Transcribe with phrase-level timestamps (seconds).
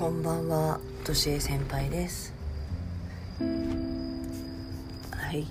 [0.00, 2.32] こんばんは、としえ先輩です。
[5.10, 5.46] はい、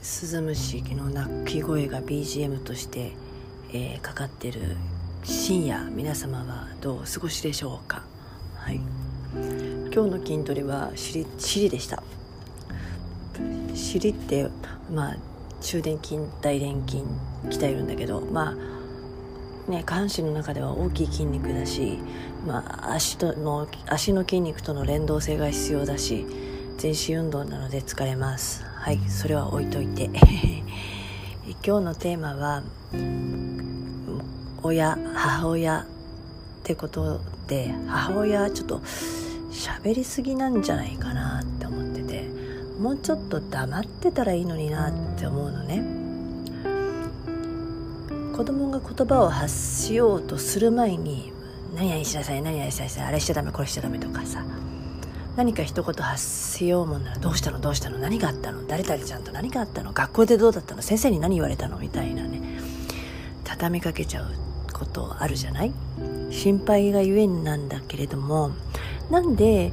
[0.00, 3.10] スズムシの鳴き声が BGM として、
[3.72, 4.76] えーかかってる
[5.24, 8.04] 深夜、皆様はどうお過ごしでしょうか。
[8.54, 8.80] はい、
[9.92, 12.04] 今日の筋トレは尻尻でした。
[13.74, 14.48] 尻って
[14.92, 15.16] まあ
[15.60, 17.02] 中殿筋大臀筋
[17.48, 18.81] 鍛えるんだけどまあ
[19.68, 21.98] ね、下半身の中では大きい筋肉だし、
[22.46, 26.26] まあ、足との足の筋肉との連動性が必要だし
[26.78, 28.64] 全身運動なので疲れます。
[28.64, 30.10] はいそれは置いといて。
[31.64, 32.62] 今日のテーマは
[34.62, 35.84] 親母親っ
[36.64, 38.80] てことで母親ちょっと
[39.50, 42.28] 喋りすぎなんじゃないかなって思ってて
[42.80, 45.82] もうちょっと黙ってたらいいのになって思うのね。
[48.32, 49.54] 子供が言葉を発
[49.86, 51.32] しようとする前に
[51.76, 54.42] 「何々しなさい何々しなさいあれしちゃダメこれしちゃダメ」とかさ。
[55.34, 62.40] 何か一言発しようもんなら「どうしたのどうしたの何があったの誰々ちゃんと何があったの学校でどうだったの先生に何言われたの?」みたいなね。
[63.44, 64.26] 畳みかけちゃう
[64.72, 65.72] ことあるじゃない？
[66.30, 68.50] 心配がゆえになんだけれども。
[69.10, 69.72] なんで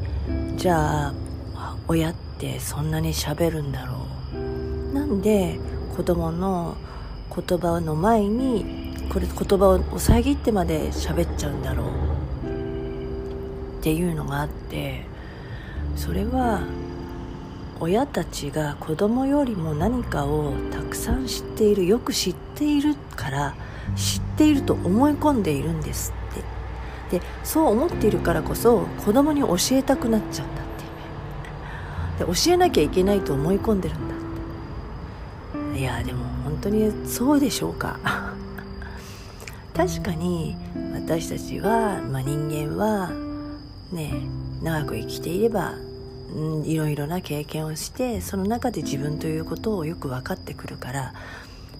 [0.57, 1.13] じゃ
[1.55, 4.93] あ親ってそんなに喋るんだろう？
[4.93, 5.59] なんで
[5.95, 6.75] 子供の
[7.35, 11.87] 言葉の前にこれ言葉を遮ってまで喋っちゃうんだろう。
[13.79, 15.05] っていうのがあって
[15.95, 16.61] それは
[17.79, 23.55] 親たちが子供よりも何かをたくさん知っているよく知っているから
[23.95, 26.13] 知っていると思い込んでいるんです
[27.09, 27.19] って。
[27.19, 30.65] でそう思っているからこそ子供に教えたくなっちゃうんだっ
[32.17, 32.25] て。
[32.25, 34.18] で教えなきゃいけないと思い込んでるんだ。
[35.79, 37.97] いやでも本当にそうでしょうか。
[39.73, 40.57] 確かに
[40.93, 43.11] 私たちは、まあ、人間は
[43.93, 44.13] ね
[44.61, 45.75] 長く生きていれば、
[46.65, 51.13] いろいろな経験をしてその中で自分ということをよく分かってくるから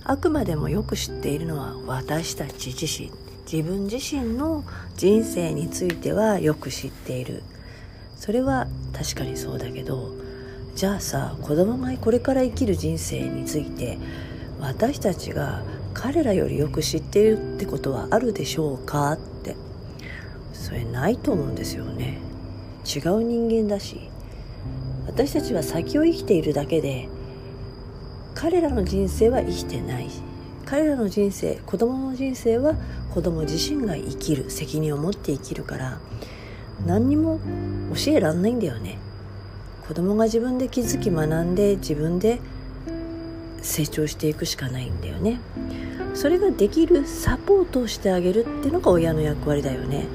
[0.06, 3.12] あくまでもよく知っているのは私たち自身。
[3.52, 4.64] 自分自身の
[4.96, 7.44] 人生についてはよく知っている。
[8.16, 10.14] それは確かにそうだけど
[10.76, 13.98] じゃあさ子供がこれから生きる人生について
[14.60, 15.64] 私たちが
[15.94, 19.56] 彼らよりよく知っているってことはあるでしょうかって。
[20.54, 22.20] それないと思うんですよね。
[22.86, 24.10] 違う人間だし。
[25.08, 27.10] 私たちは先を生きているだけで
[28.36, 30.10] 彼らの人生は生きてない。
[30.66, 32.76] 彼らの人生子供の人生は
[33.12, 36.00] 子供自身が生きる責任を持って生きるから
[36.86, 37.40] 何にも
[37.96, 39.00] 教えらんないんだよね。
[39.90, 42.40] 子供が自分で気づき学んで自分で
[43.64, 45.40] 成長していくしかないんだよね。
[46.14, 50.06] それができるサポートをしてあげるっていうのが親の役割だよね。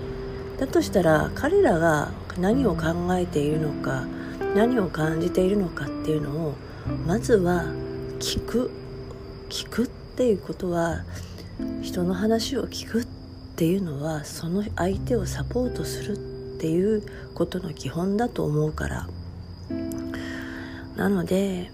[0.61, 4.07] だとしたら彼らが何を考えているのか
[4.55, 6.55] 何を感じているのかっていうのを
[7.05, 7.65] まずは
[8.21, 8.71] 聞く。
[9.49, 11.03] 聞くっていうことは
[11.83, 13.07] 人の話を聞くっ
[13.57, 17.03] ていうのはその相手をサポートするっていう
[17.35, 19.09] ことの基本だと思うから。
[20.97, 21.71] なので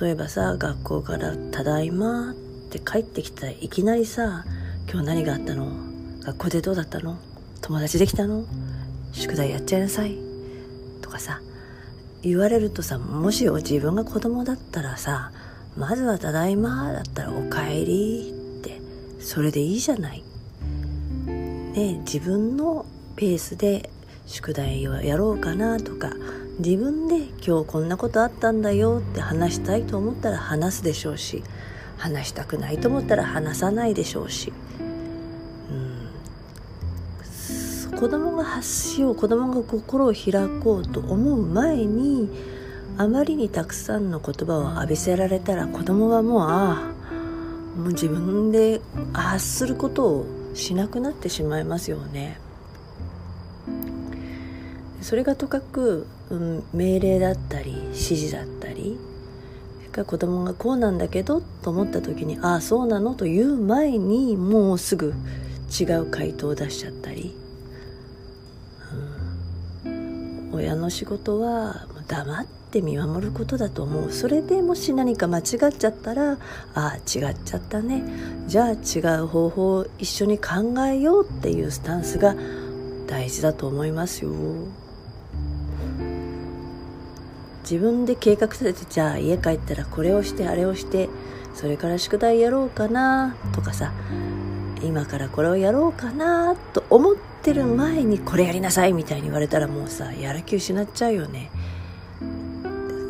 [0.00, 2.34] 例えばさ学校から「ただいま」っ
[2.70, 4.44] て帰ってきたらいきなりさ
[4.90, 5.72] 「今日何があったの？
[6.22, 7.18] 学校でどうだったの？
[7.60, 8.44] 友達できたの？
[9.12, 10.16] 宿題やっちゃいなさい」
[11.02, 11.40] とかさ
[12.22, 15.32] 言われるとさもし自分が子供だったらさ
[15.76, 18.80] まずは「ただいま」だったら「おかえり」って
[19.18, 20.22] それでいいじゃない。
[21.26, 22.84] ね自分の
[23.16, 23.90] ペースで
[24.26, 26.12] 宿題をやろうかなとか
[26.58, 31.42] 自分で今日こんなことあったんだよって話したいと思ったら話すでしょうし
[31.96, 34.52] 話したくないと思ったら話さないでしょうし、
[37.90, 42.30] うん、子供が発しよう子供が心を開こうと思う前に
[42.98, 47.00] あまりにたくさんの言葉を浴びせられたら子供はもうああ
[47.78, 48.80] もう自分で
[49.12, 52.38] 発することをしなくなってしまいますよね。
[55.00, 58.98] それがとかく、うん、命令だったり指示だったり
[59.78, 63.14] それから子供がこうなんだけどと思った時にああそうなの？
[63.14, 65.14] と言う前にもうすぐ
[65.80, 67.34] 違う回答を出しちゃったり、
[69.84, 74.12] うん、親の仕事は黙って見守ることだと思う。
[74.12, 76.38] それでもし何か間違っちゃったらあ
[76.74, 78.02] あ違っちゃったね。
[78.46, 82.36] じゃあ違う方法を一緒に考えようっていうスタンスが
[83.06, 84.30] 大事だと思いますよ。
[87.70, 91.08] 自分で計画立ててじゃあ家帰ったらこれをしてあれをして
[91.54, 93.92] それから宿題やろうかなとかさ
[94.82, 101.50] 今からこれをやろうかなと思ってる前にこれやりなさいみたいに言われたらもうさやる気失っちゃうよね。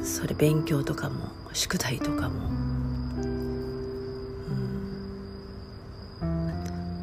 [0.03, 2.51] それ勉強とかも宿題とかも。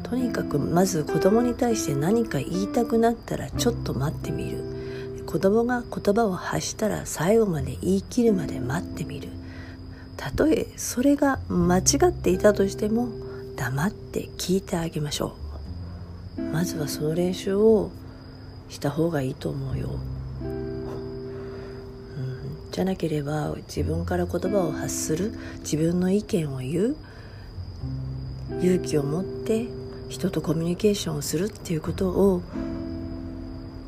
[0.04, 4.67] とにかくまず子供に対して何か言いたくなったらちょっと待ってみる。
[5.28, 9.28] 子供が言葉を発したら最後まで言い切るまで待ってみる。
[10.16, 13.10] たとえそれが間違っていたとしても
[13.54, 15.36] 黙って聞いてあげましょ
[16.38, 16.40] う。
[16.40, 17.90] まずはその練習を
[18.70, 19.90] した方がいいと思うよ、
[20.40, 20.88] うん、
[22.70, 26.96] じゃなければ自分から言葉を発する自分の意見を言う
[28.62, 29.66] 勇気を持って
[30.08, 32.40] 人とコミュニケーションをするっていうことを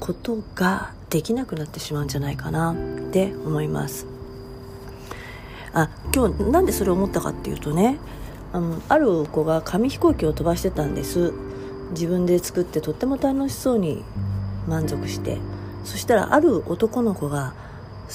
[0.01, 4.07] ことができなくなってしまうんじゃないかなって思います。
[5.73, 7.99] あ今日なんでそれを思ったかっていうとね
[8.53, 11.33] あのある子が紙飛行機を飛ばしてたんです。
[11.93, 14.03] 自分で作ってとっても楽しそうに
[14.67, 15.39] 満足して。
[15.85, 17.55] そしたらある男の子が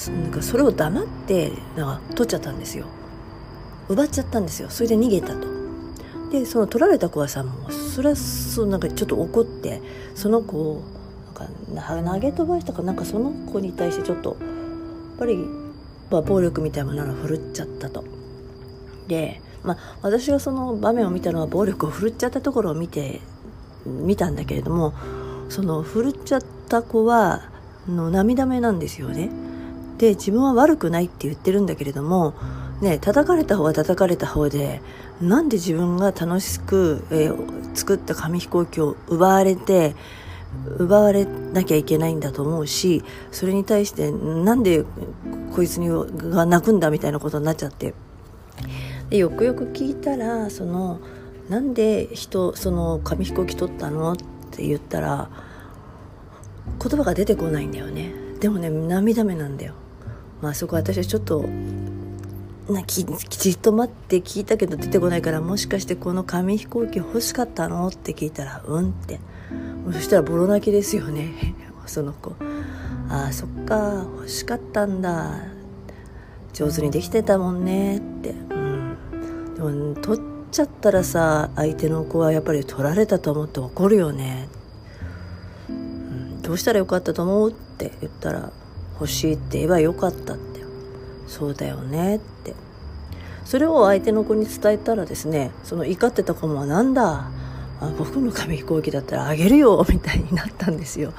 [0.08, 2.86] なんかそれを黙ってなんか取っちゃったんですよ。
[3.88, 4.70] 奪っちゃったんですよ。
[4.70, 5.48] それで逃げたと。
[6.30, 9.82] でその取られた子はさもうそれはそうなんかちょっと怒って
[10.14, 10.82] その子を
[11.36, 15.36] か投げ飛ばしたかなんかその子に対してちょっとやっぱり、
[16.10, 18.04] まあ、暴力みたいなのを振るっちゃったと。
[19.08, 23.20] で、まあ、私がその場面を見たのは暴力を振るっちゃったところを見て
[23.86, 24.94] 見たんだけれども
[25.48, 27.50] その振るっちゃった子は
[27.88, 29.30] の涙目なんですよね。
[29.98, 32.34] で自分は悪くないって言ってるんだけれども
[32.80, 34.82] ね叩かれた方は叩かれた方で
[35.20, 39.96] なんで自分が楽しく、えー、作った紙飛行機を奪われて
[40.78, 44.84] 奪われなきゃいけないんだと思うしそれに対してなんで
[45.54, 47.94] こいつにが泣くんだみたいなことになっちゃって。
[49.10, 51.00] でよくよく聞いたらその
[51.48, 54.16] なんで人その紙飛行機取ったのっ
[54.50, 55.30] て言ったら
[56.82, 58.12] 言葉が出てこないんだよね。
[58.40, 59.74] でもね涙目なんだよ。
[60.42, 61.44] まあそこ私はちょっと
[62.68, 69.20] なききちっと待って聞いたけど出てこないからもしかしてこの紙飛行機欲しかったのって聞いたらうんって。
[69.92, 71.54] そしたらボロ泣きですよね。
[71.86, 72.34] その子
[73.08, 74.04] ああそっか。
[74.16, 75.30] 欲しかったんだ。
[76.52, 78.30] 上手にできてたもんねって。
[78.50, 79.54] うん。
[79.54, 84.48] でも取っちゃったらさ相手の子はやっぱり取られたと思って怒るよね、
[85.68, 87.50] うん、どうしたらよかったと思う？
[87.50, 88.50] って言ったら
[88.94, 90.60] 欲しいって言えばよかったって。
[91.28, 92.16] そうだよね。
[92.16, 92.54] って。
[93.44, 97.30] それを相手の子に伝えたらですねその怒ってた子もなんだ？
[97.80, 101.12] あ僕の紙飛行機だったらあげるよ みたいになったんですよ、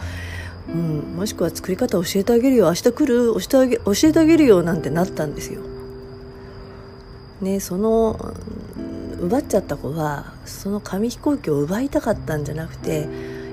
[0.70, 5.62] うん、もしくは作り方教えてあげるよ明日来る教えてあげ教えてあげるよなんてなったんですよ。
[7.42, 8.34] ねその
[9.20, 13.08] 奪っちゃった子はその紙飛行機を奪いたかったんじゃなくて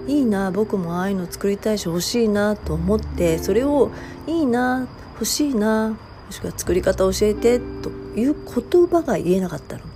[0.07, 3.91] いいな僕もああいうの作りたいし欲しいなと思ってそれを
[4.27, 9.94] いいな欲しいなもしくは作り方教えてという言葉が言えなかったの。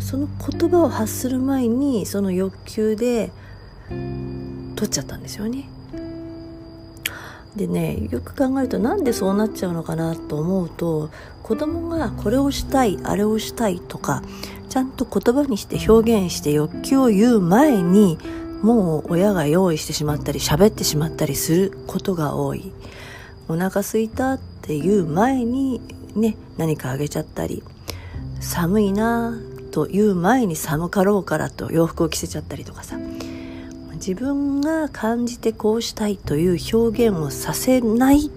[0.00, 3.30] その言葉を発する前にその欲求で
[3.88, 5.68] 取っちゃったんですよね。
[7.56, 11.10] でねよく考えるとなんでそうなっちゃうのかなと思うと
[11.42, 14.22] 子供がこれをしたいあれをしたいとか
[14.68, 18.18] ちゃんと言葉にして表現して欲求を言う前に
[18.62, 22.72] もう親が用意してしまったり喋ってしまったりすることが多い
[23.48, 25.80] お腹すいたっていう前に
[26.14, 27.62] ね何かあげちゃったり
[28.40, 29.38] 寒いな
[29.76, 32.96] という前に寒かろうからと洋服を着せちゃったりとかさ。
[33.96, 38.30] 自分が感じてこうしたいという表現をさせない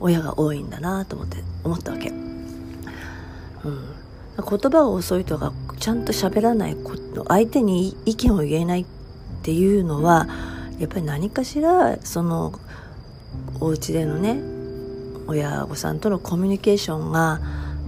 [0.00, 2.16] 親が多いんだなと思って思ったわけ、うん、
[3.64, 6.76] 言葉が遅いとかちゃんと喋らない
[7.28, 8.86] 相手に意見を言えないっ
[9.42, 10.28] ていうのは
[10.78, 12.58] やっぱり何かしらその
[13.60, 14.40] お家でのね
[15.26, 17.40] 親御さんとのコミュニケーションが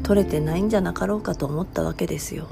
[0.03, 2.49] 取れてないんじゃなかろうかと思ったわけですよ。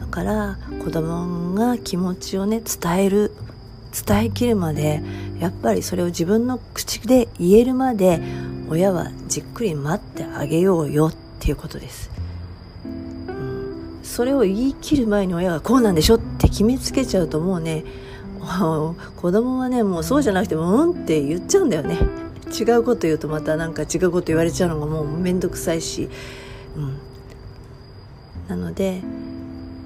[0.00, 3.32] だから子供が気持ちをね伝える
[4.06, 5.02] 伝えきるまで
[5.40, 8.20] やっぱりそれを自分の口で言えるまで
[8.68, 12.10] 親はじっくり待ってあげようよっていうことです、
[12.84, 12.88] う
[13.32, 17.84] ん、それを言い切る前に親がこうなんでしょって決めつけちゃうともうね
[19.16, 21.98] 子供はねもうそうじゃなくてもうんって言っちゃうんだよね。
[22.46, 26.08] 違うこと言うとまたなんか違うこと言われちゃうのがもうめんどくさいし、
[26.76, 26.96] うん、
[28.48, 29.02] なので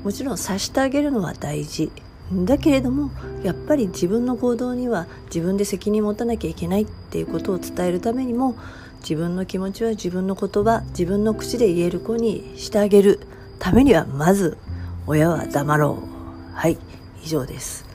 [0.05, 1.91] もちろん察してあげるのは大事。
[2.33, 3.11] だけれども
[3.43, 8.55] やっぱり自分の行動には自分で責任持たなきゃいけないっていうことを伝えるためにも
[9.01, 13.21] 自分の気持ちは自分の言葉自分の口で言える子にしてあげる
[13.59, 14.59] ためにはまず
[15.07, 16.55] 親は黙ろう。
[16.55, 16.79] はい
[17.23, 17.90] 以上です。